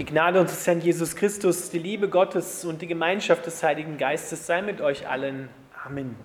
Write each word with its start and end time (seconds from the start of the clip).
Die 0.00 0.06
Gnade 0.06 0.40
unseres 0.40 0.66
Herrn 0.66 0.80
Jesus 0.80 1.14
Christus, 1.14 1.68
die 1.68 1.78
Liebe 1.78 2.08
Gottes 2.08 2.64
und 2.64 2.80
die 2.80 2.86
Gemeinschaft 2.86 3.44
des 3.44 3.62
Heiligen 3.62 3.98
Geistes 3.98 4.46
sei 4.46 4.62
mit 4.62 4.80
euch 4.80 5.06
allen. 5.06 5.50
Amen. 5.84 6.16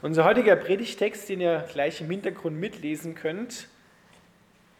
Unser 0.00 0.22
heutiger 0.24 0.54
Predigtext, 0.54 1.28
den 1.28 1.40
ihr 1.40 1.66
gleich 1.72 2.00
im 2.00 2.08
Hintergrund 2.08 2.56
mitlesen 2.56 3.16
könnt, 3.16 3.66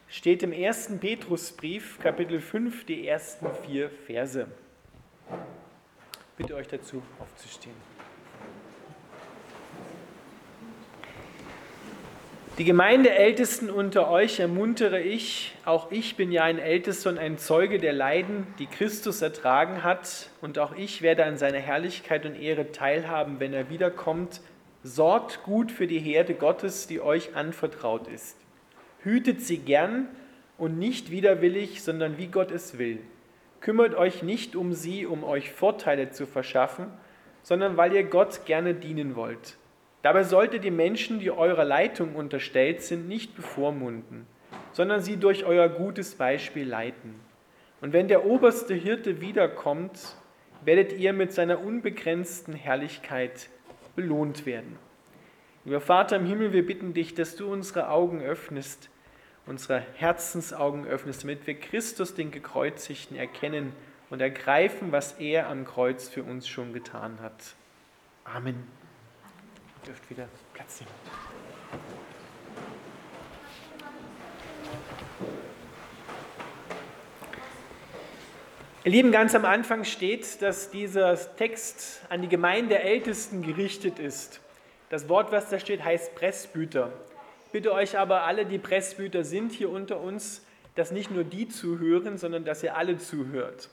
steht 0.07 0.45
im 0.45 0.53
ersten 0.53 1.01
Petrusbrief, 1.01 1.99
Kapitel 1.99 2.41
5, 2.41 2.85
die 2.85 3.09
ersten 3.09 3.49
vier 3.67 3.91
Verse. 4.07 4.47
Bitte 6.37 6.55
euch 6.55 6.69
dazu 6.69 7.03
aufzustehen. 7.19 7.75
Die 12.59 12.65
Gemeindeältesten 12.65 13.71
unter 13.71 14.11
euch 14.11 14.41
ermuntere 14.41 15.01
ich, 15.01 15.55
auch 15.65 15.93
ich 15.93 16.17
bin 16.17 16.33
ja 16.33 16.43
ein 16.43 16.59
Ältester 16.59 17.09
und 17.11 17.17
ein 17.17 17.39
Zeuge 17.39 17.79
der 17.79 17.93
Leiden, 17.93 18.49
die 18.59 18.67
Christus 18.67 19.23
ertragen 19.23 19.85
hat, 19.85 20.29
und 20.41 20.59
auch 20.59 20.75
ich 20.75 21.01
werde 21.01 21.25
an 21.25 21.37
seiner 21.37 21.61
Herrlichkeit 21.61 22.27
und 22.27 22.35
Ehre 22.35 22.73
teilhaben, 22.73 23.39
wenn 23.39 23.53
er 23.53 23.71
wiederkommt. 23.71 24.41
Sorgt 24.83 25.45
gut 25.45 25.71
für 25.71 25.87
die 25.87 26.01
Herde 26.01 26.35
Gottes, 26.35 26.89
die 26.89 27.01
euch 27.01 27.37
anvertraut 27.37 28.09
ist. 28.09 28.37
Hütet 29.05 29.41
sie 29.41 29.59
gern 29.59 30.09
und 30.57 30.81
nicht 30.81 31.13
widerwillig, 31.13 31.85
sondern 31.85 32.19
wie 32.19 32.27
Gott 32.27 32.51
es 32.51 32.77
will. 32.77 32.99
Kümmert 33.61 33.95
euch 33.95 34.25
nicht 34.25 34.57
um 34.57 34.73
sie, 34.73 35.07
um 35.07 35.23
euch 35.23 35.53
Vorteile 35.53 36.11
zu 36.11 36.27
verschaffen, 36.27 36.89
sondern 37.45 37.77
weil 37.77 37.93
ihr 37.93 38.03
Gott 38.03 38.47
gerne 38.47 38.75
dienen 38.75 39.15
wollt. 39.15 39.58
Dabei 40.03 40.23
solltet 40.23 40.65
ihr 40.65 40.73
Menschen, 40.73 41.19
die 41.19 41.31
eurer 41.31 41.65
Leitung 41.65 42.15
unterstellt 42.15 42.83
sind, 42.83 43.09
nicht 43.09 43.35
bevormunden, 43.35 44.27
sondern 44.73 45.01
sie 45.01 45.17
durch 45.17 45.45
euer 45.45 45.69
gutes 45.69 46.15
Beispiel 46.15 46.69
leiten. 46.69 47.15
Und 47.81 47.93
wenn 47.93 48.09
der 48.09 48.25
oberste 48.25 48.75
Hirte 48.75 49.21
wiederkommt, 49.21 50.17
werdet 50.65 50.93
ihr 50.93 51.13
mit 51.13 51.33
seiner 51.33 51.61
unbegrenzten 51.61 52.55
Herrlichkeit 52.55 53.49
belohnt 53.97 54.47
werden. 54.47 54.79
Lieber 55.65 55.81
Vater 55.81 56.17
im 56.17 56.27
Himmel, 56.27 56.53
wir 56.53 56.65
bitten 56.65 56.95
dich, 56.95 57.15
dass 57.15 57.37
du 57.37 57.53
unsere 57.53 57.91
Augen 57.91 58.23
öffnest, 58.23 58.91
unsere 59.47 59.85
Herzensaugen 59.95 60.87
öffnest, 60.87 61.25
damit 61.25 61.47
wir 61.47 61.59
Christus, 61.59 62.15
den 62.15 62.31
Gekreuzigten, 62.31 63.17
erkennen 63.17 63.73
und 64.11 64.21
ergreifen, 64.21 64.93
was 64.93 65.13
er 65.19 65.49
am 65.49 65.65
Kreuz 65.65 66.09
für 66.09 66.23
uns 66.23 66.49
schon 66.49 66.73
getan 66.73 67.19
hat. 67.21 67.55
Amen 68.25 68.78
dürft 69.89 70.11
wieder 70.11 70.29
Platz 70.53 70.81
nehmen. 70.81 70.93
Ihr 78.85 78.93
Lieben, 78.93 79.13
ganz 79.13 79.35
am 79.35 79.47
Anfang 79.47 79.85
steht, 79.85 80.43
dass 80.43 80.71
dieser 80.71 81.17
Text 81.37 82.03
an 82.11 82.21
die 82.21 82.29
Gemeinde 82.29 82.69
der 82.69 82.85
Ältesten 82.85 83.41
gerichtet 83.43 83.99
ist. 83.99 84.41
Das 84.91 85.09
Wort, 85.09 85.33
was 85.33 85.49
da 85.49 85.59
steht, 85.59 85.83
heißt 85.83 86.15
Pressbüter. 86.15 86.93
Ich 87.47 87.53
bitte 87.53 87.73
euch 87.73 87.99
aber, 87.99 88.25
alle, 88.25 88.45
die 88.45 88.59
Pressbüter 88.59 89.25
sind 89.25 89.53
hier 89.53 89.71
unter 89.71 90.01
uns, 90.01 90.45
dass 90.75 90.91
nicht 90.91 91.11
nur 91.11 91.25
die 91.25 91.49
zuhören, 91.49 92.19
sondern 92.19 92.45
dass 92.45 92.63
ihr 92.63 92.77
alle 92.77 92.99
zuhört. 92.99 93.71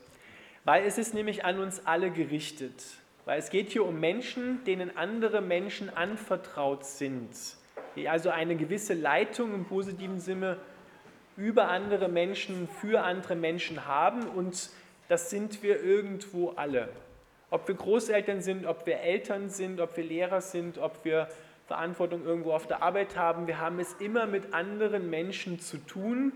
Weil 0.64 0.86
es 0.86 0.98
ist 0.98 1.14
nämlich 1.14 1.44
an 1.44 1.60
uns 1.60 1.86
alle 1.86 2.10
gerichtet. 2.10 2.82
Weil 3.26 3.40
es 3.40 3.50
geht 3.50 3.72
hier 3.72 3.84
um 3.84 4.00
Menschen, 4.00 4.64
denen 4.66 4.96
andere 4.96 5.42
Menschen 5.42 5.90
anvertraut 5.90 6.86
sind, 6.86 7.30
die 7.96 8.08
also 8.08 8.30
eine 8.30 8.56
gewisse 8.56 8.94
Leitung 8.94 9.56
im 9.56 9.66
positiven 9.66 10.20
Sinne 10.20 10.58
über 11.36 11.68
andere 11.70 12.08
Menschen, 12.08 12.68
für 12.68 13.02
andere 13.02 13.36
Menschen 13.36 13.88
haben. 13.88 14.28
Und 14.28 14.70
das 15.08 15.32
sind 15.32 15.64
wir 15.64 15.84
irgendwo 15.84 16.50
alle. 16.52 16.90
Ob 17.50 17.68
wir 17.68 17.76
Großeltern 17.76 18.42
sind, 18.42 18.68
ob 18.68 18.86
wir 18.86 19.00
Eltern 19.00 19.50
sind, 19.50 19.82
ob 19.82 19.98
wir 19.98 20.04
Lehrer 20.04 20.42
sind, 20.42 20.78
ob 20.78 21.04
wir 21.04 21.28
Verantwortung 21.66 22.24
irgendwo 22.26 22.54
auf 22.54 22.68
der 22.68 22.84
Arbeit 22.84 23.18
haben, 23.18 23.48
wir 23.48 23.60
haben 23.60 23.80
es 23.80 23.94
immer 23.94 24.28
mit 24.28 24.54
anderen 24.54 25.10
Menschen 25.10 25.60
zu 25.60 25.78
tun, 25.78 26.32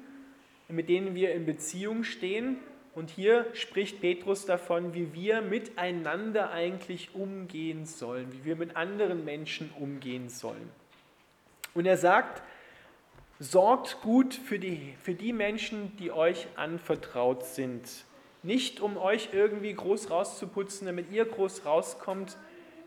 mit 0.68 0.90
denen 0.90 1.14
wir 1.14 1.34
in 1.34 1.46
Beziehung 1.46 2.04
stehen 2.04 2.58
und 2.96 3.10
hier 3.10 3.46
spricht 3.54 4.02
Petrus 4.02 4.46
davon, 4.46 4.94
wie 4.94 5.14
wir 5.14 5.42
miteinander 5.42 6.52
eigentlich 6.52 7.14
umgehen 7.14 7.86
sollen, 7.86 8.32
wie 8.34 8.46
wir 8.46 8.56
mit 8.56 8.76
anderen 8.76 9.24
Menschen 9.24 9.72
umgehen 9.80 10.30
sollen. 10.30 10.70
Und 11.74 11.86
er 11.86 11.98
sagt, 11.98 12.42
sorgt 13.40 14.02
gut 14.02 14.34
für 14.34 14.60
die, 14.60 14.96
für 15.02 15.14
die 15.14 15.34
Menschen, 15.34 15.96
die 15.98 16.12
euch 16.12 16.48
anvertraut 16.56 17.46
sind. 17.46 18.06
Nicht 18.44 18.82
um 18.82 18.98
euch 18.98 19.30
irgendwie 19.34 19.74
groß 19.74 20.10
rauszuputzen, 20.10 20.88
damit 20.88 21.12
ihr 21.12 21.26
groß 21.26 21.66
rauskommt, 21.66 22.38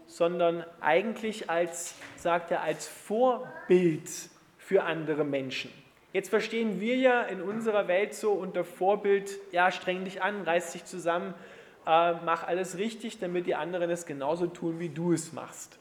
sondern 0.06 0.64
eigentlich 0.80 1.48
als, 1.48 1.94
sagt 2.16 2.50
er, 2.50 2.62
als 2.62 2.86
Vorbild 2.86 4.10
für 4.58 4.82
andere 4.82 5.24
Menschen. 5.24 5.70
Jetzt 6.12 6.28
verstehen 6.28 6.78
wir 6.78 6.96
ja 6.96 7.22
in 7.22 7.40
unserer 7.40 7.88
Welt 7.88 8.14
so 8.14 8.32
unter 8.32 8.64
Vorbild, 8.64 9.30
ja, 9.50 9.72
streng 9.72 10.04
dich 10.04 10.22
an, 10.22 10.42
reiß 10.42 10.72
dich 10.72 10.84
zusammen, 10.84 11.32
äh, 11.86 12.12
mach 12.24 12.46
alles 12.46 12.76
richtig, 12.76 13.18
damit 13.18 13.46
die 13.46 13.54
anderen 13.54 13.88
es 13.90 14.04
genauso 14.04 14.46
tun, 14.46 14.78
wie 14.78 14.90
du 14.90 15.12
es 15.12 15.32
machst. 15.32 15.78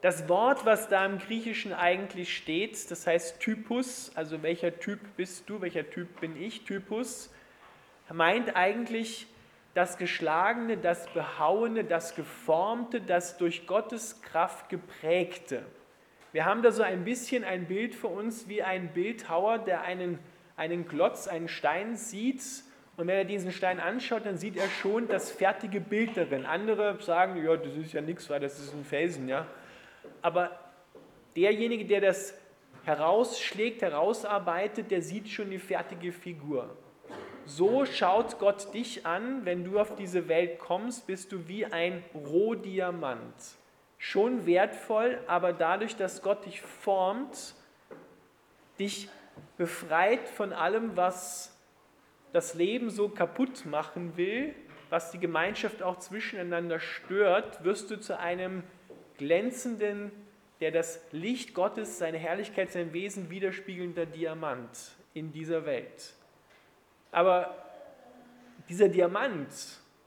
Das 0.00 0.28
Wort, 0.28 0.66
was 0.66 0.88
da 0.88 1.06
im 1.06 1.18
Griechischen 1.18 1.72
eigentlich 1.72 2.36
steht, 2.36 2.90
das 2.90 3.06
heißt 3.06 3.38
Typus, 3.38 4.10
also 4.16 4.42
welcher 4.42 4.80
Typ 4.80 4.98
bist 5.16 5.48
du, 5.48 5.60
welcher 5.60 5.88
Typ 5.88 6.20
bin 6.20 6.36
ich, 6.36 6.64
Typus, 6.64 7.30
meint 8.12 8.56
eigentlich 8.56 9.28
das 9.74 9.96
Geschlagene, 9.96 10.76
das 10.76 11.06
Behauene, 11.14 11.84
das 11.84 12.16
Geformte, 12.16 13.00
das 13.00 13.38
durch 13.38 13.68
Gottes 13.68 14.20
Kraft 14.22 14.68
geprägte. 14.68 15.62
Wir 16.32 16.46
haben 16.46 16.62
da 16.62 16.72
so 16.72 16.82
ein 16.82 17.04
bisschen 17.04 17.44
ein 17.44 17.66
Bild 17.66 17.94
für 17.94 18.08
uns 18.08 18.48
wie 18.48 18.62
ein 18.62 18.94
Bildhauer, 18.94 19.58
der 19.58 19.82
einen, 19.82 20.18
einen 20.56 20.88
Klotz, 20.88 21.28
einen 21.28 21.46
Stein 21.46 21.96
sieht 21.96 22.42
und 22.96 23.06
wenn 23.06 23.16
er 23.16 23.24
diesen 23.24 23.52
Stein 23.52 23.80
anschaut, 23.80 24.24
dann 24.24 24.38
sieht 24.38 24.56
er 24.56 24.68
schon 24.68 25.08
das 25.08 25.30
fertige 25.30 25.80
Bild 25.80 26.16
darin. 26.16 26.46
Andere 26.46 27.00
sagen, 27.02 27.42
ja, 27.42 27.56
das 27.56 27.74
ist 27.74 27.92
ja 27.92 28.00
nichts, 28.00 28.30
weil 28.30 28.40
das 28.40 28.58
ist 28.58 28.74
ein 28.74 28.84
Felsen, 28.84 29.28
ja. 29.28 29.46
Aber 30.22 30.58
derjenige, 31.36 31.84
der 31.84 32.00
das 32.00 32.34
herausschlägt, 32.84 33.82
herausarbeitet, 33.82 34.90
der 34.90 35.02
sieht 35.02 35.28
schon 35.28 35.50
die 35.50 35.58
fertige 35.58 36.12
Figur. 36.12 36.76
So 37.44 37.84
schaut 37.84 38.38
Gott 38.38 38.72
dich 38.72 39.04
an, 39.04 39.44
wenn 39.44 39.64
du 39.64 39.78
auf 39.78 39.96
diese 39.96 40.28
Welt 40.28 40.58
kommst, 40.58 41.06
bist 41.06 41.32
du 41.32 41.48
wie 41.48 41.66
ein 41.66 42.02
Rohdiamant 42.14 43.34
schon 44.02 44.46
wertvoll, 44.46 45.20
aber 45.28 45.52
dadurch, 45.52 45.94
dass 45.94 46.22
Gott 46.22 46.44
dich 46.44 46.60
formt, 46.60 47.54
dich 48.76 49.08
befreit 49.56 50.28
von 50.28 50.52
allem, 50.52 50.96
was 50.96 51.56
das 52.32 52.54
Leben 52.54 52.90
so 52.90 53.08
kaputt 53.08 53.64
machen 53.64 54.16
will, 54.16 54.56
was 54.90 55.12
die 55.12 55.20
Gemeinschaft 55.20 55.84
auch 55.84 56.00
zwischeneinander 56.00 56.80
stört, 56.80 57.62
wirst 57.62 57.92
du 57.92 58.00
zu 58.00 58.18
einem 58.18 58.64
glänzenden, 59.18 60.10
der 60.60 60.72
das 60.72 61.00
Licht 61.12 61.54
Gottes, 61.54 61.98
seine 61.98 62.18
Herrlichkeit, 62.18 62.72
sein 62.72 62.92
Wesen 62.92 63.30
widerspiegelnder 63.30 64.06
Diamant 64.06 64.96
in 65.14 65.30
dieser 65.30 65.64
Welt. 65.64 66.14
Aber 67.12 67.54
dieser 68.68 68.88
Diamant 68.88 69.46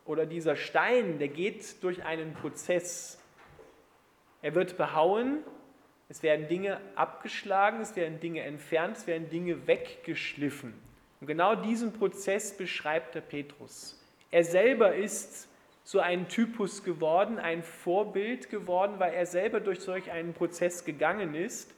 oder 0.03 0.25
dieser 0.25 0.57
Stein, 0.57 1.17
der 1.17 1.29
geht 1.29 1.81
durch 1.81 2.03
einen 2.03 2.33
Prozess. 2.33 3.21
Er 4.45 4.53
wird 4.53 4.77
behauen, 4.77 5.39
es 6.07 6.21
werden 6.21 6.47
Dinge 6.47 6.79
abgeschlagen, 6.93 7.81
es 7.81 7.95
werden 7.95 8.19
Dinge 8.19 8.41
entfernt, 8.41 8.95
es 8.95 9.07
werden 9.07 9.27
Dinge 9.27 9.65
weggeschliffen. 9.65 10.71
Und 11.19 11.25
genau 11.25 11.55
diesen 11.55 11.93
Prozess 11.93 12.55
beschreibt 12.55 13.15
der 13.15 13.21
Petrus. 13.21 13.99
Er 14.29 14.43
selber 14.43 14.93
ist 14.93 15.49
so 15.83 15.99
ein 15.99 16.27
Typus 16.27 16.83
geworden, 16.83 17.39
ein 17.39 17.63
Vorbild 17.63 18.51
geworden, 18.51 18.99
weil 18.99 19.15
er 19.15 19.25
selber 19.25 19.61
durch 19.61 19.79
solch 19.79 20.11
einen 20.11 20.35
Prozess 20.35 20.85
gegangen 20.85 21.33
ist. 21.33 21.73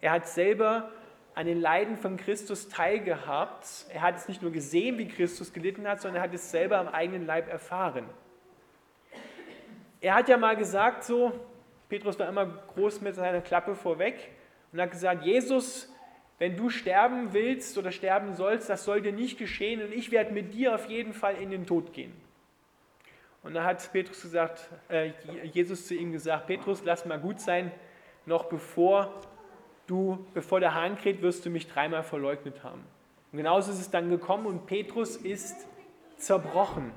Er 0.00 0.12
hat 0.12 0.28
selber 0.28 0.90
an 1.34 1.44
den 1.44 1.60
Leiden 1.60 1.98
von 1.98 2.16
Christus 2.16 2.70
teilgehabt. 2.70 3.84
Er 3.92 4.00
hat 4.00 4.16
es 4.16 4.26
nicht 4.26 4.40
nur 4.40 4.52
gesehen, 4.52 4.96
wie 4.96 5.06
Christus 5.06 5.52
gelitten 5.52 5.86
hat, 5.86 6.00
sondern 6.00 6.22
er 6.22 6.28
hat 6.28 6.34
es 6.34 6.50
selber 6.50 6.78
am 6.78 6.88
eigenen 6.88 7.26
Leib 7.26 7.50
erfahren. 7.50 8.08
Er 10.06 10.14
hat 10.14 10.28
ja 10.28 10.36
mal 10.36 10.54
gesagt, 10.54 11.02
so, 11.02 11.32
Petrus 11.88 12.16
war 12.16 12.28
immer 12.28 12.46
groß 12.46 13.00
mit 13.00 13.16
seiner 13.16 13.40
Klappe 13.40 13.74
vorweg 13.74 14.30
und 14.70 14.80
hat 14.80 14.92
gesagt, 14.92 15.24
Jesus, 15.24 15.92
wenn 16.38 16.56
du 16.56 16.70
sterben 16.70 17.32
willst 17.32 17.76
oder 17.76 17.90
sterben 17.90 18.32
sollst, 18.32 18.70
das 18.70 18.84
soll 18.84 19.02
dir 19.02 19.10
nicht 19.10 19.36
geschehen 19.36 19.82
und 19.82 19.90
ich 19.90 20.12
werde 20.12 20.32
mit 20.32 20.54
dir 20.54 20.76
auf 20.76 20.88
jeden 20.88 21.12
Fall 21.12 21.34
in 21.34 21.50
den 21.50 21.66
Tod 21.66 21.92
gehen. 21.92 22.12
Und 23.42 23.54
da 23.54 23.64
hat 23.64 23.90
Petrus 23.90 24.22
gesagt, 24.22 24.68
äh, 24.88 25.10
Jesus 25.42 25.88
zu 25.88 25.96
ihm 25.96 26.12
gesagt, 26.12 26.46
Petrus, 26.46 26.84
lass 26.84 27.04
mal 27.04 27.18
gut 27.18 27.40
sein, 27.40 27.72
noch 28.26 28.44
bevor 28.44 29.12
du, 29.88 30.24
bevor 30.34 30.60
der 30.60 30.72
Hahn 30.72 30.96
kräht, 30.96 31.20
wirst 31.20 31.44
du 31.44 31.50
mich 31.50 31.66
dreimal 31.66 32.04
verleugnet 32.04 32.62
haben. 32.62 32.84
Und 33.32 33.38
genauso 33.38 33.72
ist 33.72 33.80
es 33.80 33.90
dann 33.90 34.08
gekommen 34.08 34.46
und 34.46 34.66
Petrus 34.66 35.16
ist 35.16 35.66
zerbrochen. 36.16 36.92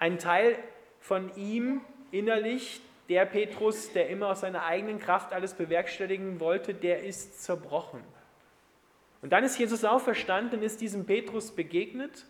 Ein 0.00 0.18
Teil 0.18 0.58
von 0.98 1.30
ihm 1.36 1.80
innerlich, 2.10 2.80
der 3.08 3.24
Petrus, 3.24 3.92
der 3.92 4.08
immer 4.08 4.28
aus 4.28 4.40
seiner 4.40 4.64
eigenen 4.64 4.98
Kraft 4.98 5.32
alles 5.32 5.54
bewerkstelligen 5.54 6.40
wollte, 6.40 6.74
der 6.74 7.04
ist 7.04 7.42
zerbrochen. 7.42 8.02
Und 9.22 9.32
dann 9.32 9.44
ist 9.44 9.58
Jesus 9.58 9.84
auferstanden 9.84 10.58
und 10.58 10.64
ist 10.64 10.80
diesem 10.80 11.06
Petrus 11.06 11.50
begegnet. 11.50 12.26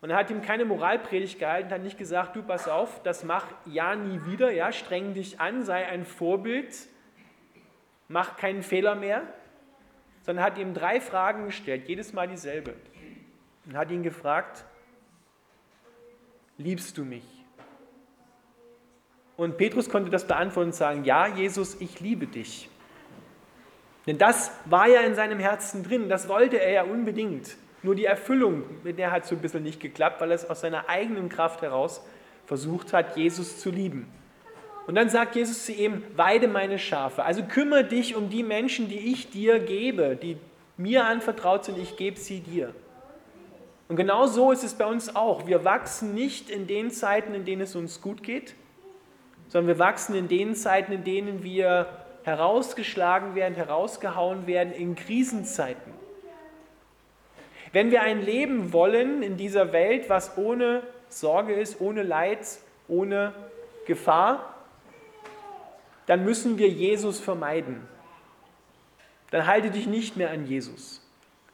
Und 0.00 0.10
er 0.10 0.16
hat 0.16 0.30
ihm 0.30 0.42
keine 0.42 0.64
Moralpredigt 0.64 1.38
gehalten, 1.38 1.70
hat 1.70 1.82
nicht 1.82 1.98
gesagt, 1.98 2.34
du 2.34 2.42
pass 2.42 2.68
auf, 2.68 3.02
das 3.02 3.22
mach 3.22 3.46
ja 3.66 3.94
nie 3.94 4.20
wieder, 4.26 4.50
ja, 4.50 4.72
streng 4.72 5.14
dich 5.14 5.40
an, 5.40 5.62
sei 5.62 5.86
ein 5.86 6.04
Vorbild, 6.04 6.74
mach 8.08 8.36
keinen 8.36 8.62
Fehler 8.62 8.94
mehr, 8.94 9.22
sondern 10.22 10.44
hat 10.44 10.58
ihm 10.58 10.74
drei 10.74 11.00
Fragen 11.00 11.46
gestellt, 11.46 11.86
jedes 11.86 12.12
Mal 12.12 12.28
dieselbe. 12.28 12.74
Und 13.66 13.76
hat 13.76 13.90
ihn 13.90 14.02
gefragt, 14.02 14.64
liebst 16.56 16.96
du 16.96 17.04
mich? 17.04 17.39
Und 19.40 19.56
Petrus 19.56 19.88
konnte 19.88 20.10
das 20.10 20.26
beantworten 20.26 20.68
und 20.68 20.74
sagen, 20.74 21.04
ja, 21.04 21.26
Jesus, 21.26 21.80
ich 21.80 21.98
liebe 21.98 22.26
dich. 22.26 22.68
Denn 24.06 24.18
das 24.18 24.52
war 24.66 24.86
ja 24.86 25.00
in 25.00 25.14
seinem 25.14 25.38
Herzen 25.38 25.82
drin, 25.82 26.10
das 26.10 26.28
wollte 26.28 26.60
er 26.60 26.70
ja 26.70 26.82
unbedingt. 26.82 27.56
Nur 27.82 27.94
die 27.94 28.04
Erfüllung, 28.04 28.64
mit 28.84 28.98
der 28.98 29.10
hat 29.10 29.24
so 29.24 29.34
ein 29.34 29.40
bisschen 29.40 29.62
nicht 29.62 29.80
geklappt, 29.80 30.20
weil 30.20 30.30
er 30.30 30.34
es 30.34 30.50
aus 30.50 30.60
seiner 30.60 30.90
eigenen 30.90 31.30
Kraft 31.30 31.62
heraus 31.62 32.04
versucht 32.44 32.92
hat, 32.92 33.16
Jesus 33.16 33.58
zu 33.58 33.70
lieben. 33.70 34.12
Und 34.86 34.94
dann 34.94 35.08
sagt 35.08 35.36
Jesus 35.36 35.64
zu 35.64 35.72
ihm, 35.72 36.02
weide 36.16 36.46
meine 36.46 36.78
Schafe. 36.78 37.24
Also 37.24 37.42
kümmere 37.42 37.84
dich 37.84 38.16
um 38.16 38.28
die 38.28 38.42
Menschen, 38.42 38.88
die 38.90 39.10
ich 39.10 39.30
dir 39.30 39.58
gebe, 39.58 40.16
die 40.16 40.36
mir 40.76 41.06
anvertraut 41.06 41.64
sind, 41.64 41.78
ich 41.78 41.96
gebe 41.96 42.18
sie 42.18 42.40
dir. 42.40 42.74
Und 43.88 43.96
genau 43.96 44.26
so 44.26 44.52
ist 44.52 44.64
es 44.64 44.74
bei 44.74 44.84
uns 44.84 45.16
auch. 45.16 45.46
Wir 45.46 45.64
wachsen 45.64 46.12
nicht 46.12 46.50
in 46.50 46.66
den 46.66 46.90
Zeiten, 46.90 47.32
in 47.32 47.46
denen 47.46 47.62
es 47.62 47.74
uns 47.74 48.02
gut 48.02 48.22
geht, 48.22 48.54
sondern 49.50 49.66
wir 49.66 49.78
wachsen 49.80 50.14
in 50.14 50.28
den 50.28 50.54
Zeiten, 50.54 50.92
in 50.92 51.02
denen 51.02 51.42
wir 51.42 51.86
herausgeschlagen 52.22 53.34
werden, 53.34 53.56
herausgehauen 53.56 54.46
werden, 54.46 54.72
in 54.72 54.94
Krisenzeiten. 54.94 55.92
Wenn 57.72 57.90
wir 57.90 58.02
ein 58.02 58.22
Leben 58.22 58.72
wollen 58.72 59.22
in 59.22 59.36
dieser 59.36 59.72
Welt, 59.72 60.08
was 60.08 60.38
ohne 60.38 60.82
Sorge 61.08 61.52
ist, 61.54 61.80
ohne 61.80 62.04
Leid, 62.04 62.46
ohne 62.86 63.32
Gefahr, 63.86 64.54
dann 66.06 66.24
müssen 66.24 66.56
wir 66.56 66.68
Jesus 66.68 67.18
vermeiden. 67.18 67.80
Dann 69.32 69.46
halte 69.46 69.70
dich 69.70 69.88
nicht 69.88 70.16
mehr 70.16 70.30
an 70.30 70.46
Jesus. 70.46 71.04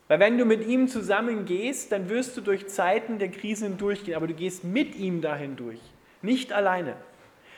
Weil 0.08 0.20
wenn 0.20 0.36
du 0.36 0.44
mit 0.44 0.66
ihm 0.66 0.88
zusammen 0.88 1.46
gehst, 1.46 1.92
dann 1.92 2.10
wirst 2.10 2.36
du 2.36 2.42
durch 2.42 2.68
Zeiten 2.68 3.18
der 3.18 3.30
Krise 3.30 3.66
hindurchgehen, 3.66 4.16
aber 4.16 4.26
du 4.26 4.34
gehst 4.34 4.64
mit 4.64 4.94
ihm 4.96 5.22
dahin 5.22 5.56
durch, 5.56 5.80
nicht 6.20 6.52
alleine. 6.52 6.96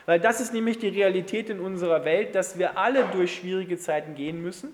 Weil 0.05 0.19
das 0.19 0.41
ist 0.41 0.53
nämlich 0.53 0.79
die 0.79 0.87
Realität 0.87 1.49
in 1.49 1.59
unserer 1.59 2.05
Welt, 2.05 2.35
dass 2.35 2.57
wir 2.57 2.77
alle 2.77 3.05
durch 3.11 3.35
schwierige 3.35 3.77
Zeiten 3.77 4.15
gehen 4.15 4.41
müssen. 4.41 4.73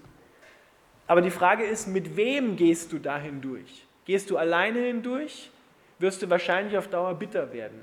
Aber 1.07 1.21
die 1.21 1.31
Frage 1.31 1.63
ist, 1.63 1.87
mit 1.87 2.15
wem 2.15 2.55
gehst 2.55 2.91
du 2.91 2.99
da 2.99 3.19
hindurch? 3.19 3.85
Gehst 4.05 4.29
du 4.29 4.37
alleine 4.37 4.79
hindurch? 4.79 5.51
Wirst 5.99 6.21
du 6.21 6.29
wahrscheinlich 6.29 6.77
auf 6.77 6.87
Dauer 6.87 7.13
bitter 7.15 7.53
werden. 7.53 7.79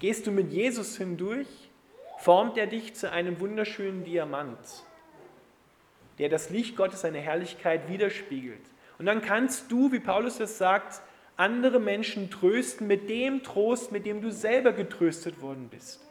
Gehst 0.00 0.26
du 0.26 0.30
mit 0.30 0.52
Jesus 0.52 0.96
hindurch? 0.96 1.46
Formt 2.18 2.58
er 2.58 2.66
dich 2.66 2.94
zu 2.94 3.10
einem 3.10 3.38
wunderschönen 3.40 4.04
Diamant, 4.04 4.58
der 6.18 6.28
das 6.28 6.50
Licht 6.50 6.76
Gottes, 6.76 7.02
seine 7.02 7.20
Herrlichkeit 7.20 7.88
widerspiegelt. 7.88 8.60
Und 8.98 9.06
dann 9.06 9.22
kannst 9.22 9.70
du, 9.70 9.92
wie 9.92 10.00
Paulus 10.00 10.40
es 10.40 10.58
sagt, 10.58 11.00
andere 11.36 11.78
Menschen 11.78 12.30
trösten 12.30 12.88
mit 12.88 13.08
dem 13.08 13.44
Trost, 13.44 13.92
mit 13.92 14.04
dem 14.04 14.20
du 14.20 14.32
selber 14.32 14.72
getröstet 14.72 15.40
worden 15.40 15.68
bist. 15.70 16.07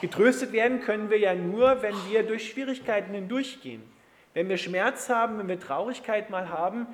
Getröstet 0.00 0.52
werden 0.52 0.80
können 0.80 1.10
wir 1.10 1.18
ja 1.18 1.34
nur, 1.34 1.82
wenn 1.82 1.94
wir 2.08 2.22
durch 2.22 2.50
Schwierigkeiten 2.50 3.14
hindurchgehen. 3.14 3.82
Wenn 4.32 4.48
wir 4.48 4.56
Schmerz 4.56 5.08
haben, 5.08 5.38
wenn 5.38 5.48
wir 5.48 5.60
Traurigkeit 5.60 6.30
mal 6.30 6.48
haben 6.48 6.86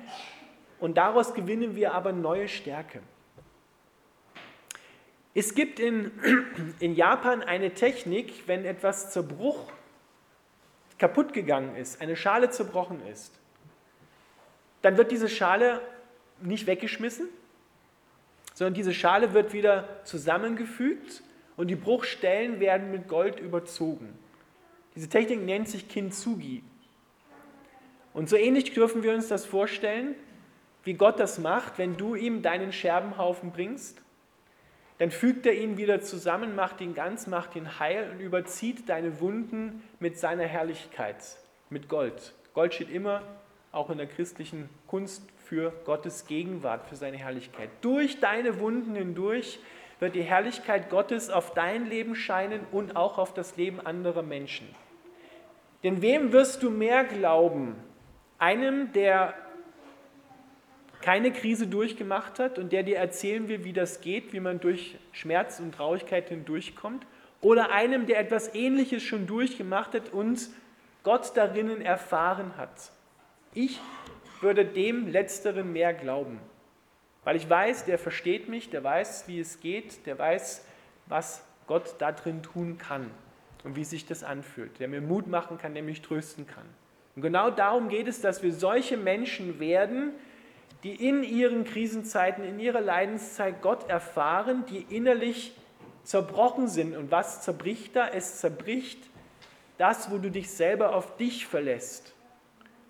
und 0.79 0.97
daraus 0.97 1.33
gewinnen 1.33 1.75
wir 1.75 1.93
aber 1.93 2.11
neue 2.11 2.47
Stärke. 2.47 3.01
Es 5.33 5.55
gibt 5.55 5.79
in, 5.79 6.11
in 6.79 6.95
Japan 6.95 7.41
eine 7.41 7.73
Technik, 7.73 8.47
wenn 8.47 8.65
etwas 8.65 9.11
zur 9.11 9.23
Bruch 9.23 9.71
kaputt 10.99 11.33
gegangen 11.33 11.75
ist, 11.75 12.01
eine 12.01 12.15
Schale 12.15 12.49
zerbrochen 12.49 13.01
ist, 13.07 13.33
dann 14.81 14.97
wird 14.97 15.11
diese 15.11 15.29
Schale 15.29 15.81
nicht 16.41 16.67
weggeschmissen, 16.67 17.27
sondern 18.53 18.73
diese 18.73 18.93
Schale 18.93 19.33
wird 19.33 19.53
wieder 19.53 20.03
zusammengefügt 20.03 21.23
und 21.61 21.67
die 21.67 21.75
Bruchstellen 21.75 22.59
werden 22.59 22.89
mit 22.89 23.07
Gold 23.07 23.39
überzogen. 23.39 24.17
Diese 24.95 25.07
Technik 25.07 25.41
nennt 25.45 25.69
sich 25.69 25.87
Kintsugi. 25.87 26.63
Und 28.15 28.29
so 28.29 28.35
ähnlich 28.35 28.73
dürfen 28.73 29.03
wir 29.03 29.13
uns 29.13 29.27
das 29.27 29.45
vorstellen, 29.45 30.15
wie 30.83 30.95
Gott 30.95 31.19
das 31.19 31.37
macht, 31.37 31.77
wenn 31.77 31.97
du 31.97 32.15
ihm 32.15 32.41
deinen 32.41 32.73
Scherbenhaufen 32.73 33.51
bringst. 33.51 34.01
Dann 34.97 35.11
fügt 35.11 35.45
er 35.45 35.53
ihn 35.53 35.77
wieder 35.77 36.01
zusammen, 36.01 36.55
macht 36.55 36.81
ihn 36.81 36.95
ganz, 36.95 37.27
macht 37.27 37.55
ihn 37.55 37.77
heil 37.77 38.09
und 38.11 38.21
überzieht 38.21 38.89
deine 38.89 39.19
Wunden 39.19 39.83
mit 39.99 40.17
seiner 40.17 40.45
Herrlichkeit, 40.45 41.23
mit 41.69 41.89
Gold. 41.89 42.33
Gold 42.55 42.73
steht 42.73 42.89
immer, 42.89 43.21
auch 43.71 43.91
in 43.91 43.99
der 43.99 44.07
christlichen 44.07 44.67
Kunst, 44.87 45.21
für 45.51 45.73
Gottes 45.85 46.25
Gegenwart, 46.25 46.87
für 46.87 46.95
seine 46.95 47.17
Herrlichkeit. 47.17 47.69
Durch 47.81 48.19
deine 48.19 48.59
Wunden 48.59 48.95
hindurch 48.95 49.59
wird 50.01 50.15
die 50.15 50.23
Herrlichkeit 50.23 50.89
Gottes 50.89 51.29
auf 51.29 51.53
dein 51.53 51.85
Leben 51.85 52.15
scheinen 52.15 52.61
und 52.71 52.95
auch 52.95 53.19
auf 53.19 53.35
das 53.35 53.55
Leben 53.55 53.79
anderer 53.79 54.23
Menschen. 54.23 54.67
Denn 55.83 56.01
wem 56.01 56.33
wirst 56.33 56.63
du 56.63 56.71
mehr 56.71 57.03
glauben? 57.03 57.75
Einem, 58.39 58.91
der 58.93 59.35
keine 61.01 61.31
Krise 61.31 61.67
durchgemacht 61.67 62.39
hat 62.39 62.57
und 62.57 62.71
der 62.71 62.81
dir 62.81 62.97
erzählen 62.97 63.47
will, 63.47 63.63
wie 63.63 63.73
das 63.73 64.01
geht, 64.01 64.33
wie 64.33 64.39
man 64.39 64.59
durch 64.59 64.97
Schmerz 65.11 65.59
und 65.59 65.75
Traurigkeit 65.75 66.29
hindurchkommt? 66.29 67.05
Oder 67.39 67.71
einem, 67.71 68.07
der 68.07 68.19
etwas 68.19 68.55
Ähnliches 68.55 69.03
schon 69.03 69.27
durchgemacht 69.27 69.93
hat 69.93 70.11
und 70.11 70.49
Gott 71.03 71.37
darinnen 71.37 71.79
erfahren 71.79 72.57
hat? 72.57 72.91
Ich 73.53 73.79
würde 74.41 74.65
dem 74.65 75.07
Letzteren 75.07 75.71
mehr 75.71 75.93
glauben. 75.93 76.39
Weil 77.23 77.35
ich 77.35 77.49
weiß, 77.49 77.85
der 77.85 77.99
versteht 77.99 78.49
mich, 78.49 78.69
der 78.69 78.83
weiß, 78.83 79.27
wie 79.27 79.39
es 79.39 79.59
geht, 79.59 80.05
der 80.05 80.17
weiß, 80.17 80.65
was 81.07 81.43
Gott 81.67 81.95
da 81.99 82.11
drin 82.11 82.41
tun 82.41 82.77
kann 82.77 83.11
und 83.63 83.75
wie 83.75 83.83
sich 83.83 84.05
das 84.07 84.23
anfühlt, 84.23 84.79
der 84.79 84.87
mir 84.87 85.01
Mut 85.01 85.27
machen 85.27 85.57
kann, 85.57 85.73
der 85.73 85.83
mich 85.83 86.01
trösten 86.01 86.47
kann. 86.47 86.65
Und 87.15 87.21
genau 87.21 87.51
darum 87.51 87.89
geht 87.89 88.07
es, 88.07 88.21
dass 88.21 88.41
wir 88.41 88.53
solche 88.53 88.97
Menschen 88.97 89.59
werden, 89.59 90.13
die 90.83 90.95
in 90.95 91.23
ihren 91.23 91.63
Krisenzeiten, 91.63 92.43
in 92.43 92.59
ihrer 92.59 92.81
Leidenszeit 92.81 93.61
Gott 93.61 93.87
erfahren, 93.87 94.65
die 94.67 94.85
innerlich 94.89 95.55
zerbrochen 96.03 96.67
sind. 96.67 96.95
Und 96.95 97.11
was 97.11 97.43
zerbricht 97.43 97.95
da? 97.95 98.07
Es 98.07 98.39
zerbricht 98.39 98.99
das, 99.77 100.09
wo 100.09 100.17
du 100.17 100.31
dich 100.31 100.49
selber 100.49 100.95
auf 100.95 101.17
dich 101.17 101.45
verlässt 101.45 102.15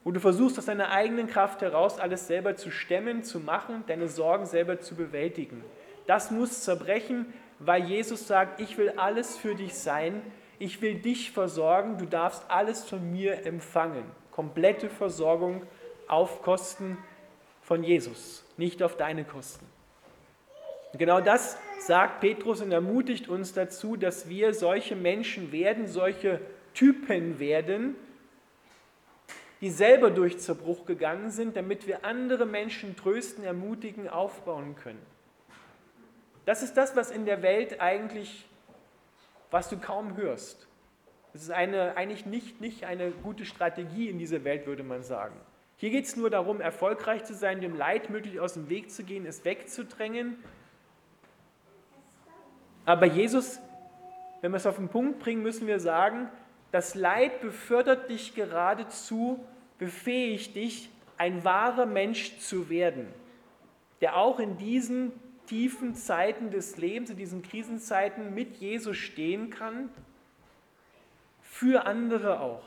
wo 0.04 0.12
du 0.12 0.20
versuchst, 0.20 0.58
aus 0.58 0.66
deiner 0.66 0.92
eigenen 0.92 1.28
Kraft 1.28 1.62
heraus 1.62 2.00
alles 2.00 2.28
selber 2.28 2.56
zu 2.56 2.72
stemmen, 2.72 3.24
zu 3.24 3.40
machen, 3.40 3.84
deine 3.88 4.08
Sorgen 4.08 4.46
selber 4.46 4.80
zu 4.80 4.96
bewältigen. 4.96 5.64
Das 6.08 6.32
muss 6.32 6.64
zerbrechen, 6.64 7.32
weil 7.60 7.84
Jesus 7.84 8.28
sagt, 8.28 8.60
ich 8.60 8.78
will 8.78 8.94
alles 8.98 9.38
für 9.38 9.56
dich 9.56 9.76
sein, 9.76 10.22
ich 10.58 10.82
will 10.82 10.96
dich 10.96 11.32
versorgen, 11.32 11.98
du 11.98 12.06
darfst 12.06 12.44
alles 12.50 12.84
von 12.84 13.12
mir 13.12 13.46
empfangen. 13.46 14.04
Komplette 14.32 14.90
Versorgung 14.90 15.64
auf 16.08 16.42
Kosten 16.42 16.98
von 17.62 17.84
Jesus, 17.84 18.44
nicht 18.58 18.82
auf 18.84 18.98
deine 18.98 19.24
Kosten. 19.24 19.66
Und 20.92 21.00
genau 21.00 21.22
das 21.22 21.58
sagt 21.80 22.20
Petrus 22.20 22.62
und 22.62 22.72
ermutigt 22.72 23.30
uns 23.30 23.54
dazu, 23.54 23.96
dass 23.96 24.28
wir 24.28 24.54
solche 24.54 24.96
Menschen 24.96 25.52
werden, 25.52 25.88
solche 25.88 26.42
Typen 26.74 27.40
werden, 27.40 27.96
die 29.62 29.70
selber 29.70 30.10
durch 30.10 30.40
Zerbruch 30.40 30.86
gegangen 30.86 31.30
sind, 31.30 31.56
damit 31.56 31.88
wir 31.88 32.04
andere 32.04 32.46
Menschen 32.46 32.96
trösten, 32.96 33.44
ermutigen, 33.44 34.10
aufbauen 34.10 34.76
können. 34.76 35.02
Das 36.46 36.64
ist 36.64 36.76
das, 36.76 36.96
was 36.96 37.12
in 37.12 37.26
der 37.26 37.44
Welt 37.44 37.80
eigentlich, 37.80 38.46
was 39.52 39.70
du 39.70 39.78
kaum 39.78 40.18
hörst. 40.18 40.68
Es 41.34 41.44
ist 41.44 41.52
eine, 41.52 41.96
eigentlich 41.96 42.26
nicht, 42.26 42.60
nicht 42.60 42.84
eine 42.86 43.12
gute 43.12 43.46
Strategie 43.46 44.10
in 44.10 44.18
dieser 44.18 44.44
Welt, 44.44 44.66
würde 44.66 44.84
man 44.84 45.04
sagen. 45.04 45.36
Hier 45.78 45.92
geht 45.92 46.06
es 46.06 46.16
nur 46.16 46.30
darum, 46.30 46.60
erfolgreich 46.60 47.24
zu 47.24 47.34
sein, 47.34 47.62
dem 47.62 47.76
Leid 47.76 48.10
möglich 48.10 48.40
aus 48.40 48.54
dem 48.54 48.70
Weg 48.70 48.92
zu 48.92 49.04
gehen, 49.04 49.26
es 49.26 49.46
wegzudrängen. 49.46 50.38
Aber 52.86 53.06
Jesus, 53.06 53.60
wenn 54.42 54.52
wir 54.52 54.58
es 54.58 54.66
auf 54.66 54.76
den 54.76 54.90
Punkt 54.90 55.20
bringen, 55.20 55.44
müssen 55.44 55.68
wir 55.68 55.80
sagen, 55.80 56.30
das 56.72 56.96
Leid 56.96 57.42
befördert 57.42 58.10
dich 58.10 58.34
geradezu, 58.34 59.44
befähigt 59.78 60.56
dich, 60.56 60.90
ein 61.18 61.44
wahrer 61.44 61.86
Mensch 61.86 62.40
zu 62.40 62.70
werden, 62.70 63.08
der 64.00 64.18
auch 64.18 64.40
in 64.40 64.58
diesen 64.58 65.12
tiefen 65.46 65.96
Zeiten 65.96 66.50
des 66.50 66.78
Lebens, 66.78 67.10
in 67.10 67.18
diesen 67.18 67.44
Krisenzeiten 67.44 68.34
mit 68.34 68.58
Jesus 68.58 68.98
stehen 68.98 69.50
kann, 69.50 69.90
für 71.42 71.86
andere 71.86 72.40
auch. 72.40 72.64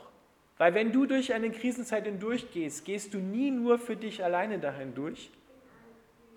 Weil 0.57 0.73
wenn 0.73 0.91
du 0.91 1.05
durch 1.05 1.33
eine 1.33 1.51
Krisenzeit 1.51 2.05
hindurchgehst, 2.05 2.85
gehst 2.85 3.13
du 3.13 3.17
nie 3.17 3.51
nur 3.51 3.77
für 3.77 3.95
dich 3.95 4.23
alleine 4.23 4.59
dahin 4.59 4.95
durch, 4.95 5.31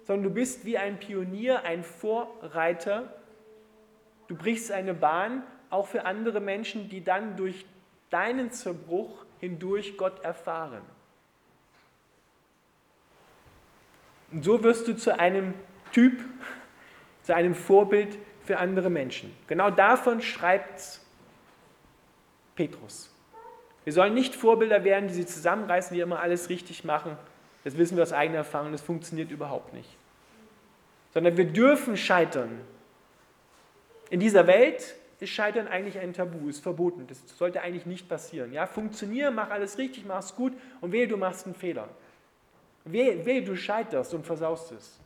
sondern 0.05 0.25
du 0.25 0.31
bist 0.31 0.65
wie 0.65 0.79
ein 0.79 0.99
Pionier, 0.99 1.65
ein 1.65 1.85
Vorreiter. 1.85 3.13
Du 4.27 4.35
brichst 4.35 4.73
eine 4.73 4.95
Bahn 4.95 5.43
auch 5.71 5.87
für 5.87 6.05
andere 6.05 6.41
Menschen, 6.41 6.89
die 6.89 7.03
dann 7.03 7.37
durch 7.37 7.67
deinen 8.11 8.51
Zerbruch 8.51 9.25
hindurch 9.41 9.97
Gott 9.97 10.23
erfahren. 10.25 10.83
Und 14.33 14.45
so 14.45 14.63
wirst 14.63 14.89
du 14.89 14.97
zu 14.97 15.19
einem 15.19 15.55
Typ, 15.93 16.21
zu 17.23 17.35
einem 17.35 17.55
Vorbild 17.55 18.19
für 18.45 18.59
andere 18.59 18.91
Menschen. 18.91 19.35
Genau 19.47 19.71
davon 19.71 20.21
schreibt 20.21 21.01
Petrus. 22.57 23.15
Wir 23.85 23.93
sollen 23.93 24.15
nicht 24.15 24.35
Vorbilder 24.35 24.85
werden, 24.85 25.09
die 25.09 25.15
sie 25.15 25.27
zusammenreißen, 25.27 25.95
die 25.95 26.01
immer 26.01 26.21
alles 26.21 26.51
richtig 26.51 26.85
machen. 26.85 27.17
Das 27.65 27.79
wissen 27.79 27.97
wir 27.97 28.03
aus 28.03 28.13
eigener 28.13 28.39
Erfahrung, 28.39 28.73
das 28.73 28.83
funktioniert 28.83 29.31
überhaupt 29.31 29.73
nicht. 29.73 29.89
Sondern 31.15 31.37
wir 31.37 31.47
dürfen 31.47 31.97
scheitern. 31.97 32.61
In 34.11 34.21
dieser 34.21 34.47
Welt 34.47 34.95
ist 35.21 35.31
Scheitern 35.31 35.67
eigentlich 35.67 35.99
ein 35.99 36.13
Tabu, 36.13 36.49
ist 36.49 36.61
verboten. 36.61 37.07
Das 37.09 37.21
sollte 37.37 37.61
eigentlich 37.61 37.87
nicht 37.87 38.09
passieren. 38.09 38.53
Ja, 38.53 38.67
funktionier, 38.67 39.31
mach 39.31 39.51
alles 39.51 39.79
richtig, 39.79 40.05
mach 40.07 40.21
es 40.21 40.35
gut 40.37 40.53
und 40.81 40.93
wehe, 40.93 41.09
du 41.09 41.17
machst 41.17 41.47
einen 41.47 41.55
Fehler. 41.55 41.89
Wehe, 42.85 43.25
wehe, 43.27 43.43
du 43.43 43.57
scheiterst 43.57 44.15
und 44.15 44.25
versaust 44.25 44.73
es. 44.73 44.99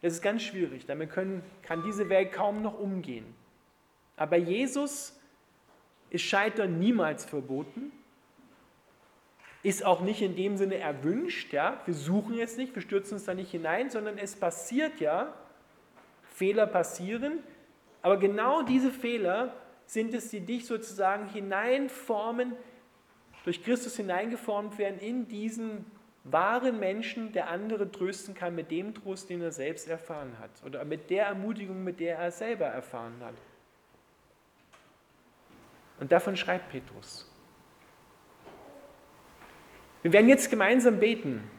Das 0.00 0.12
ist 0.12 0.22
ganz 0.22 0.42
schwierig. 0.42 0.86
Damit 0.86 1.10
können, 1.10 1.42
kann 1.62 1.82
diese 1.82 2.08
Welt 2.08 2.32
kaum 2.32 2.62
noch 2.62 2.78
umgehen. 2.78 3.24
Aber 4.16 4.36
Jesus 4.36 5.18
ist 6.10 6.22
Scheitern 6.22 6.78
niemals 6.78 7.24
verboten, 7.24 7.90
ist 9.64 9.84
auch 9.84 10.02
nicht 10.02 10.20
in 10.20 10.36
dem 10.36 10.56
Sinne 10.56 10.76
erwünscht. 10.76 11.52
Ja? 11.52 11.80
Wir 11.86 11.94
suchen 11.94 12.34
jetzt 12.34 12.58
nicht, 12.58 12.74
wir 12.74 12.82
stürzen 12.82 13.14
uns 13.14 13.24
da 13.24 13.34
nicht 13.34 13.50
hinein, 13.50 13.90
sondern 13.90 14.18
es 14.18 14.36
passiert 14.36 15.00
ja, 15.00 15.34
Fehler 16.34 16.66
passieren, 16.66 17.38
aber 18.04 18.18
genau 18.18 18.60
diese 18.60 18.90
Fehler 18.90 19.54
sind 19.86 20.12
es, 20.12 20.28
die 20.28 20.40
dich 20.40 20.66
sozusagen 20.66 21.26
hineinformen, 21.26 22.52
durch 23.44 23.64
Christus 23.64 23.96
hineingeformt 23.96 24.76
werden 24.76 25.00
in 25.00 25.26
diesen 25.26 25.86
wahren 26.22 26.78
Menschen, 26.78 27.32
der 27.32 27.48
andere 27.48 27.90
trösten 27.90 28.34
kann 28.34 28.54
mit 28.54 28.70
dem 28.70 28.94
Trost, 28.94 29.30
den 29.30 29.40
er 29.40 29.52
selbst 29.52 29.88
erfahren 29.88 30.36
hat 30.38 30.50
oder 30.66 30.84
mit 30.84 31.08
der 31.08 31.28
Ermutigung, 31.28 31.82
mit 31.82 31.98
der 31.98 32.18
er 32.18 32.30
selber 32.30 32.66
erfahren 32.66 33.14
hat. 33.24 33.34
Und 35.98 36.12
davon 36.12 36.36
schreibt 36.36 36.68
Petrus. 36.68 37.32
Wir 40.02 40.12
werden 40.12 40.28
jetzt 40.28 40.50
gemeinsam 40.50 41.00
beten. 41.00 41.50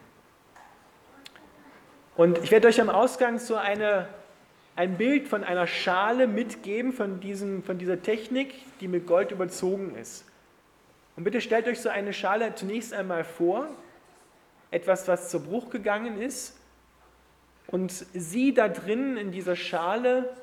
Und 2.16 2.38
ich 2.38 2.52
werde 2.52 2.68
euch 2.68 2.80
am 2.80 2.88
Ausgang 2.88 3.40
so 3.40 3.56
eine, 3.56 4.08
ein 4.76 4.98
Bild 4.98 5.26
von 5.26 5.42
einer 5.42 5.66
Schale 5.66 6.26
mitgeben, 6.26 6.92
von, 6.92 7.18
diesem, 7.18 7.62
von 7.62 7.78
dieser 7.78 8.02
Technik, 8.02 8.54
die 8.80 8.88
mit 8.88 9.06
Gold 9.06 9.30
überzogen 9.32 9.96
ist. 9.96 10.26
Und 11.16 11.24
bitte 11.24 11.40
stellt 11.40 11.66
euch 11.66 11.80
so 11.80 11.88
eine 11.88 12.12
Schale 12.12 12.54
zunächst 12.54 12.92
einmal 12.92 13.24
vor, 13.24 13.68
etwas, 14.70 15.08
was 15.08 15.30
zu 15.30 15.40
Bruch 15.40 15.70
gegangen 15.70 16.20
ist, 16.20 16.58
und 17.68 17.90
sieh 17.90 18.54
da 18.54 18.68
drin 18.68 19.16
in 19.16 19.32
dieser 19.32 19.56
Schale 19.56 20.36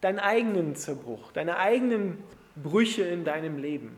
deinen 0.00 0.20
eigenen 0.20 0.74
Zerbruch, 0.74 1.32
deine 1.32 1.58
eigenen 1.58 2.16
Brüche 2.56 3.02
in 3.02 3.24
deinem 3.24 3.58
Leben, 3.58 3.94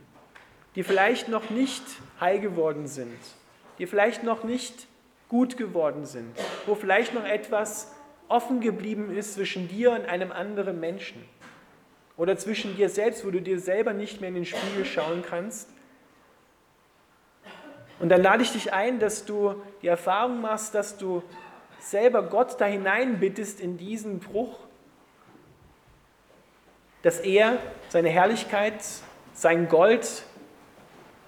die 0.74 0.82
vielleicht 0.82 1.28
noch 1.28 1.50
nicht 1.50 1.84
heil 2.20 2.40
geworden 2.40 2.88
sind, 2.88 3.18
die 3.78 3.86
vielleicht 3.86 4.24
noch 4.24 4.42
nicht 4.42 4.88
gut 5.28 5.56
geworden 5.56 6.04
sind, 6.04 6.36
wo 6.66 6.74
vielleicht 6.74 7.14
noch 7.14 7.24
etwas 7.24 7.93
offen 8.28 8.60
geblieben 8.60 9.14
ist 9.14 9.34
zwischen 9.34 9.68
dir 9.68 9.92
und 9.92 10.06
einem 10.06 10.32
anderen 10.32 10.80
Menschen 10.80 11.24
oder 12.16 12.36
zwischen 12.36 12.76
dir 12.76 12.88
selbst, 12.88 13.24
wo 13.26 13.30
du 13.30 13.40
dir 13.40 13.58
selber 13.58 13.92
nicht 13.92 14.20
mehr 14.20 14.28
in 14.28 14.36
den 14.36 14.44
Spiegel 14.44 14.84
schauen 14.84 15.22
kannst. 15.28 15.68
Und 18.00 18.08
dann 18.08 18.22
lade 18.22 18.42
ich 18.42 18.52
dich 18.52 18.72
ein, 18.72 18.98
dass 18.98 19.24
du 19.24 19.54
die 19.82 19.88
Erfahrung 19.88 20.40
machst, 20.40 20.74
dass 20.74 20.96
du 20.96 21.22
selber 21.78 22.22
Gott 22.22 22.60
da 22.60 22.66
hineinbittest 22.66 23.60
in 23.60 23.76
diesen 23.76 24.20
Bruch 24.20 24.58
dass 27.04 27.20
er 27.20 27.58
seine 27.90 28.08
Herrlichkeit, 28.08 28.82
sein 29.34 29.68
Gold 29.68 30.24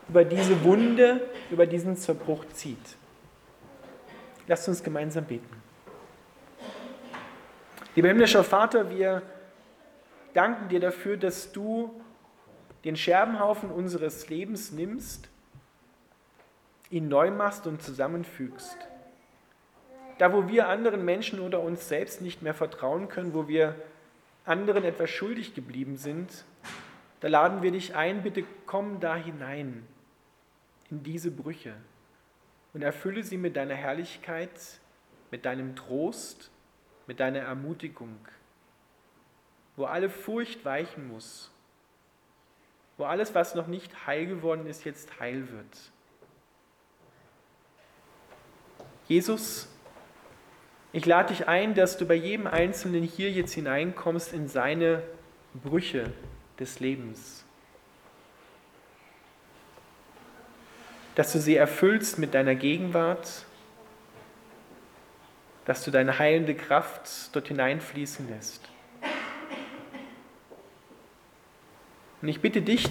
über 0.08 0.24
diese 0.24 0.64
Wunde, 0.64 1.28
über 1.50 1.66
diesen 1.66 1.96
Zerbruch 1.96 2.46
zieht. 2.54 2.96
Lasst 4.46 4.66
uns 4.68 4.82
gemeinsam 4.82 5.26
beten. 5.26 5.65
Lieber 7.96 8.08
himmlischer 8.08 8.44
Vater, 8.44 8.90
wir 8.90 9.22
danken 10.34 10.68
dir 10.68 10.80
dafür, 10.80 11.16
dass 11.16 11.50
du 11.52 11.98
den 12.84 12.94
Scherbenhaufen 12.94 13.70
unseres 13.70 14.28
Lebens 14.28 14.70
nimmst, 14.70 15.30
ihn 16.90 17.08
neu 17.08 17.30
machst 17.30 17.66
und 17.66 17.82
zusammenfügst. 17.82 18.76
Da, 20.18 20.34
wo 20.34 20.46
wir 20.46 20.68
anderen 20.68 21.06
Menschen 21.06 21.40
oder 21.40 21.60
uns 21.60 21.88
selbst 21.88 22.20
nicht 22.20 22.42
mehr 22.42 22.52
vertrauen 22.52 23.08
können, 23.08 23.32
wo 23.32 23.48
wir 23.48 23.74
anderen 24.44 24.84
etwas 24.84 25.08
schuldig 25.08 25.54
geblieben 25.54 25.96
sind, 25.96 26.44
da 27.20 27.28
laden 27.28 27.62
wir 27.62 27.70
dich 27.70 27.96
ein, 27.96 28.22
bitte 28.22 28.44
komm 28.66 29.00
da 29.00 29.16
hinein 29.16 29.86
in 30.90 31.02
diese 31.02 31.30
Brüche 31.30 31.72
und 32.74 32.82
erfülle 32.82 33.22
sie 33.22 33.38
mit 33.38 33.56
deiner 33.56 33.74
Herrlichkeit, 33.74 34.50
mit 35.30 35.46
deinem 35.46 35.74
Trost, 35.76 36.50
mit 37.06 37.20
deiner 37.20 37.40
Ermutigung, 37.40 38.18
wo 39.76 39.84
alle 39.84 40.10
Furcht 40.10 40.64
weichen 40.64 41.08
muss, 41.08 41.50
wo 42.96 43.04
alles, 43.04 43.34
was 43.34 43.54
noch 43.54 43.66
nicht 43.66 44.06
heil 44.06 44.26
geworden 44.26 44.66
ist, 44.66 44.84
jetzt 44.84 45.20
heil 45.20 45.48
wird. 45.50 45.92
Jesus, 49.08 49.68
ich 50.92 51.04
lade 51.04 51.34
dich 51.34 51.46
ein, 51.46 51.74
dass 51.74 51.98
du 51.98 52.06
bei 52.06 52.14
jedem 52.14 52.46
Einzelnen 52.46 53.02
hier 53.02 53.30
jetzt 53.30 53.52
hineinkommst 53.52 54.32
in 54.32 54.48
seine 54.48 55.02
Brüche 55.62 56.12
des 56.58 56.80
Lebens. 56.80 57.44
Dass 61.14 61.32
du 61.32 61.38
sie 61.38 61.56
erfüllst 61.56 62.18
mit 62.18 62.34
deiner 62.34 62.54
Gegenwart, 62.54 63.44
dass 65.66 65.84
du 65.84 65.90
deine 65.90 66.18
heilende 66.18 66.54
Kraft 66.54 67.34
dort 67.34 67.48
hineinfließen 67.48 68.28
lässt. 68.30 68.68
Und 72.22 72.28
ich 72.28 72.40
bitte 72.40 72.62
dich, 72.62 72.88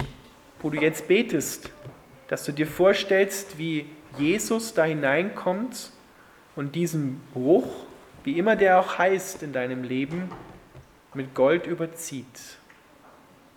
wo 0.60 0.70
du 0.70 0.80
jetzt 0.80 1.08
betest, 1.08 1.70
dass 2.28 2.44
du 2.44 2.52
dir 2.52 2.66
vorstellst, 2.66 3.58
wie 3.58 3.86
Jesus 4.18 4.74
da 4.74 4.84
hineinkommt 4.84 5.90
und 6.54 6.74
diesen 6.74 7.20
Bruch 7.32 7.86
wie 8.26 8.38
immer 8.38 8.56
der 8.56 8.80
auch 8.80 8.98
heißt 8.98 9.44
in 9.44 9.52
deinem 9.52 9.84
Leben, 9.84 10.32
mit 11.14 11.32
Gold 11.36 11.64
überzieht, 11.64 12.58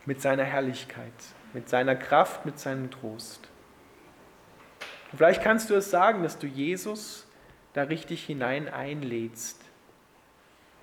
mit 0.06 0.22
seiner 0.22 0.44
Herrlichkeit, 0.44 1.12
mit 1.54 1.68
seiner 1.68 1.96
Kraft, 1.96 2.46
mit 2.46 2.60
seinem 2.60 2.92
Trost. 2.92 3.50
Und 5.12 5.18
vielleicht 5.18 5.42
kannst 5.42 5.72
du 5.72 5.74
es 5.74 5.90
sagen, 5.90 6.22
dass 6.22 6.38
du 6.38 6.46
Jesus 6.46 7.26
da 7.80 7.86
richtig 7.86 8.26
hinein 8.26 8.68
einlädst, 8.68 9.62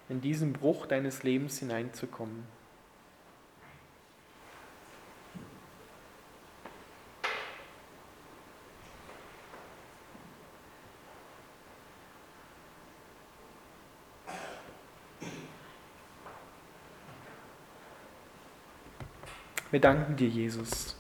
in 0.09 0.23
diesen 0.23 0.55
Bruch 0.55 0.87
deines 0.87 1.25
Lebens 1.25 1.59
hineinzukommen. 1.59 2.45
Wir 19.71 19.81
danken 19.83 20.17
dir, 20.17 20.29
Jesus. 20.29 20.97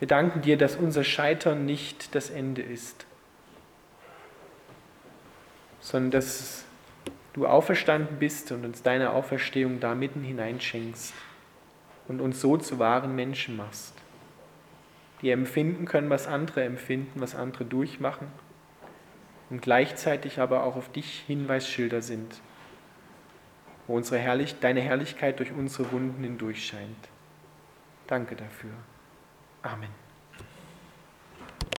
Wir 0.00 0.08
danken 0.08 0.40
dir, 0.40 0.56
dass 0.56 0.76
unser 0.76 1.04
Scheitern 1.04 1.66
nicht 1.66 2.14
das 2.14 2.30
Ende 2.30 2.62
ist, 2.62 3.06
sondern 5.80 6.10
dass 6.10 6.64
du 7.34 7.46
auferstanden 7.46 8.18
bist 8.18 8.50
und 8.50 8.64
uns 8.64 8.82
deine 8.82 9.10
Auferstehung 9.10 9.78
da 9.78 9.94
mitten 9.94 10.22
hineinschenkst 10.22 11.14
und 12.08 12.20
uns 12.20 12.40
so 12.40 12.56
zu 12.56 12.78
wahren 12.78 13.14
Menschen 13.14 13.56
machst. 13.56 13.94
die 15.22 15.30
empfinden 15.30 15.84
können, 15.84 16.10
was 16.10 16.26
andere 16.26 16.64
empfinden, 16.64 17.20
was 17.20 17.34
andere 17.34 17.64
durchmachen 17.64 18.28
und 19.50 19.60
gleichzeitig 19.60 20.40
aber 20.40 20.64
auch 20.64 20.76
auf 20.76 20.90
dich 20.90 21.24
Hinweisschilder 21.26 22.00
sind, 22.02 22.40
wo 23.86 23.96
unsere 23.96 24.18
Herrlich 24.18 24.56
deine 24.60 24.80
Herrlichkeit 24.80 25.38
durch 25.38 25.52
unsere 25.52 25.92
Wunden 25.92 26.22
hindurch 26.22 26.66
scheint. 26.66 27.08
Danke 28.06 28.36
dafür. 28.36 28.70
Amen. 29.64 30.09